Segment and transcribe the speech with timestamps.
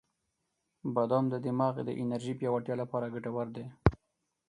[0.93, 3.65] •بادام د دماغ د انرژی پیاوړتیا لپاره ګټور دی.